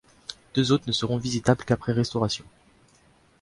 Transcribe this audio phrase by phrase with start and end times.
[0.55, 2.43] Deux autres ne seront visitables qu'après restauration.